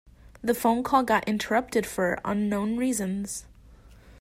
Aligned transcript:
The 0.41 0.55
phone 0.55 0.81
call 0.81 1.03
got 1.03 1.27
interrupted 1.27 1.85
for 1.85 2.19
unknown 2.25 2.75
reasons. 2.75 3.45